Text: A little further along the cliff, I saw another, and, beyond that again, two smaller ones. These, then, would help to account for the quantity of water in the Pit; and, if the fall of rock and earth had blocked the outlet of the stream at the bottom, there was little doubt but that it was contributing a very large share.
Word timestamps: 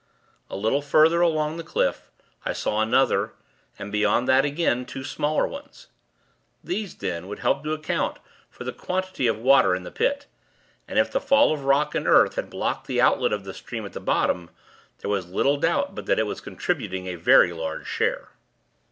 A 0.49 0.55
little 0.55 0.81
further 0.81 1.21
along 1.21 1.57
the 1.57 1.63
cliff, 1.63 2.09
I 2.43 2.53
saw 2.53 2.81
another, 2.81 3.33
and, 3.77 3.91
beyond 3.91 4.27
that 4.27 4.45
again, 4.45 4.83
two 4.83 5.03
smaller 5.03 5.45
ones. 5.45 5.89
These, 6.63 6.95
then, 6.95 7.27
would 7.27 7.37
help 7.37 7.63
to 7.63 7.73
account 7.73 8.17
for 8.49 8.63
the 8.63 8.73
quantity 8.73 9.27
of 9.27 9.37
water 9.37 9.75
in 9.75 9.83
the 9.83 9.91
Pit; 9.91 10.25
and, 10.87 10.97
if 10.97 11.11
the 11.11 11.21
fall 11.21 11.53
of 11.53 11.65
rock 11.65 11.93
and 11.93 12.07
earth 12.07 12.33
had 12.33 12.49
blocked 12.49 12.87
the 12.87 12.99
outlet 12.99 13.31
of 13.31 13.43
the 13.43 13.53
stream 13.53 13.85
at 13.85 13.93
the 13.93 13.99
bottom, 13.99 14.49
there 15.01 15.11
was 15.11 15.29
little 15.29 15.57
doubt 15.57 15.93
but 15.93 16.07
that 16.07 16.17
it 16.17 16.25
was 16.25 16.41
contributing 16.41 17.05
a 17.05 17.13
very 17.13 17.53
large 17.53 17.85
share. 17.85 18.29